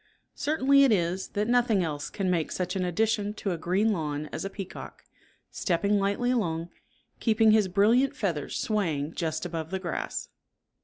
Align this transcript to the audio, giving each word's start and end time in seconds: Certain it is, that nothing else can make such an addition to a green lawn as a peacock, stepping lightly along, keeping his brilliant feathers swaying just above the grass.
Certain 0.33 0.73
it 0.73 0.91
is, 0.91 1.27
that 1.27 1.47
nothing 1.47 1.83
else 1.83 2.09
can 2.09 2.27
make 2.27 2.51
such 2.51 2.75
an 2.75 2.83
addition 2.83 3.35
to 3.35 3.51
a 3.51 3.57
green 3.59 3.91
lawn 3.93 4.27
as 4.31 4.43
a 4.43 4.49
peacock, 4.49 5.03
stepping 5.51 5.99
lightly 5.99 6.31
along, 6.31 6.69
keeping 7.19 7.51
his 7.51 7.67
brilliant 7.67 8.15
feathers 8.15 8.57
swaying 8.57 9.13
just 9.13 9.45
above 9.45 9.69
the 9.69 9.77
grass. 9.77 10.29